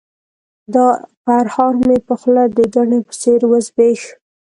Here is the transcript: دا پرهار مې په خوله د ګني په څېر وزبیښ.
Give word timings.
دا 0.73 0.87
پرهار 1.23 1.73
مې 1.87 1.97
په 2.07 2.13
خوله 2.19 2.43
د 2.57 2.59
ګني 2.73 2.99
په 3.07 3.13
څېر 3.21 3.41
وزبیښ. 3.51 4.01